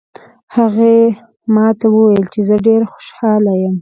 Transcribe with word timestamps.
هغې 0.55 0.97
ما 1.55 1.67
ته 1.79 1.85
وویل 1.95 2.25
چې 2.33 2.41
زه 2.49 2.55
ډېره 2.67 2.85
خوشحاله 2.93 3.51
یم 3.61 3.69